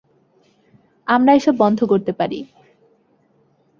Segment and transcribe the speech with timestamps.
[1.07, 2.39] আমরা এসব বন্ধ করতে পারি।